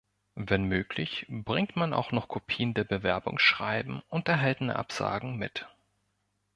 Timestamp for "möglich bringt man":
0.63-1.93